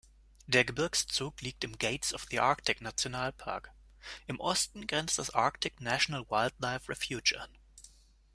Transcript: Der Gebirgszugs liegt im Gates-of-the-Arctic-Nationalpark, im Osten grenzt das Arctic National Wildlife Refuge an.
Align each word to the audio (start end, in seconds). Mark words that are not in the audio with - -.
Der 0.47 0.65
Gebirgszugs 0.65 1.43
liegt 1.43 1.63
im 1.63 1.77
Gates-of-the-Arctic-Nationalpark, 1.77 3.71
im 4.25 4.39
Osten 4.39 4.87
grenzt 4.87 5.19
das 5.19 5.29
Arctic 5.29 5.79
National 5.79 6.27
Wildlife 6.27 6.89
Refuge 6.89 7.37
an. 7.39 7.55